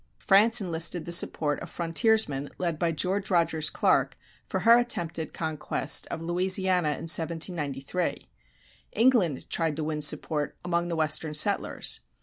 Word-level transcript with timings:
France 0.17 0.59
enlisted 0.59 1.05
the 1.05 1.11
support 1.11 1.59
of 1.59 1.69
frontiersmen 1.69 2.49
led 2.57 2.79
by 2.79 2.91
George 2.91 3.29
Rogers 3.29 3.69
Clark 3.69 4.17
for 4.47 4.61
her 4.61 4.79
attempted 4.79 5.31
conquest 5.31 6.07
of 6.09 6.23
Louisiana 6.23 6.93
in 6.93 7.05
1793. 7.05 8.27
England 8.93 9.47
tried 9.51 9.75
to 9.75 9.83
win 9.83 10.01
support 10.01 10.57
among 10.65 10.87
the 10.87 10.95
western 10.95 11.35
settlers. 11.35 11.99